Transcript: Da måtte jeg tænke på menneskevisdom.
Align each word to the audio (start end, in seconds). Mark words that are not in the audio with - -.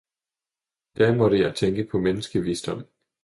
Da 0.97 1.13
måtte 1.15 1.39
jeg 1.39 1.55
tænke 1.55 1.87
på 1.91 1.99
menneskevisdom. 1.99 2.85